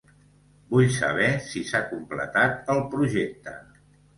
[0.71, 3.59] Vull saber si s'ha completat el projecte.